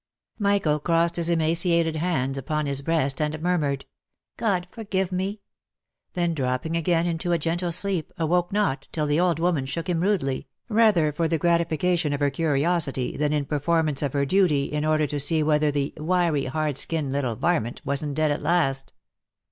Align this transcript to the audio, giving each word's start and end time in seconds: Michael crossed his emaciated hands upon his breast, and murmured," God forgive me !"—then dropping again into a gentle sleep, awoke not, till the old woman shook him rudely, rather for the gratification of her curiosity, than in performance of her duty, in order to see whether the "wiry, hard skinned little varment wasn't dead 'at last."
Michael 0.39 0.79
crossed 0.79 1.17
his 1.17 1.29
emaciated 1.29 1.95
hands 1.97 2.35
upon 2.35 2.65
his 2.65 2.81
breast, 2.81 3.21
and 3.21 3.39
murmured," 3.39 3.85
God 4.35 4.65
forgive 4.71 5.11
me 5.11 5.41
!"—then 6.15 6.33
dropping 6.33 6.75
again 6.75 7.05
into 7.05 7.33
a 7.33 7.37
gentle 7.37 7.71
sleep, 7.71 8.11
awoke 8.17 8.51
not, 8.51 8.87
till 8.91 9.05
the 9.05 9.19
old 9.19 9.37
woman 9.37 9.67
shook 9.67 9.87
him 9.87 9.99
rudely, 10.01 10.47
rather 10.69 11.11
for 11.11 11.27
the 11.27 11.37
gratification 11.37 12.13
of 12.13 12.19
her 12.19 12.31
curiosity, 12.31 13.15
than 13.15 13.31
in 13.31 13.45
performance 13.45 14.01
of 14.01 14.13
her 14.13 14.25
duty, 14.25 14.63
in 14.63 14.85
order 14.85 15.05
to 15.05 15.19
see 15.19 15.43
whether 15.43 15.69
the 15.69 15.93
"wiry, 15.97 16.45
hard 16.45 16.79
skinned 16.79 17.11
little 17.11 17.35
varment 17.37 17.77
wasn't 17.85 18.15
dead 18.15 18.31
'at 18.31 18.41
last." 18.41 18.93